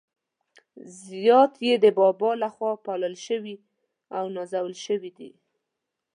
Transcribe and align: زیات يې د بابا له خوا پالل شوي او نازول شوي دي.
زیات 1.05 1.53
يې 1.65 1.75
د 1.83 1.85
بابا 1.97 2.31
له 2.41 2.49
خوا 2.55 2.71
پالل 2.85 3.15
شوي 3.25 3.55
او 4.17 4.25
نازول 4.35 4.75
شوي 4.85 5.11
دي. 5.17 5.31